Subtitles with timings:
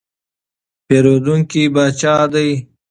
[0.87, 2.47] پیرودونکی پاچا دی.